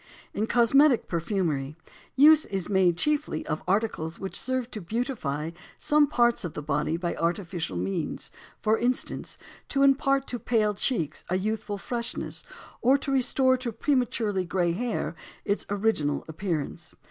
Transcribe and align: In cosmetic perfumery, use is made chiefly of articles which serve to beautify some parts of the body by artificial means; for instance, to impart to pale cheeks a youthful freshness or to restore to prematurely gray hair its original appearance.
In 0.33 0.47
cosmetic 0.47 1.07
perfumery, 1.07 1.75
use 2.15 2.47
is 2.47 2.67
made 2.69 2.97
chiefly 2.97 3.45
of 3.45 3.61
articles 3.67 4.17
which 4.17 4.35
serve 4.35 4.71
to 4.71 4.81
beautify 4.81 5.51
some 5.77 6.07
parts 6.07 6.43
of 6.43 6.55
the 6.55 6.63
body 6.63 6.97
by 6.97 7.13
artificial 7.17 7.77
means; 7.77 8.31
for 8.59 8.79
instance, 8.79 9.37
to 9.69 9.83
impart 9.83 10.25
to 10.29 10.39
pale 10.39 10.73
cheeks 10.73 11.23
a 11.29 11.35
youthful 11.37 11.77
freshness 11.77 12.43
or 12.81 12.97
to 12.97 13.11
restore 13.11 13.57
to 13.57 13.71
prematurely 13.71 14.43
gray 14.43 14.71
hair 14.71 15.13
its 15.45 15.67
original 15.69 16.25
appearance. 16.27 16.95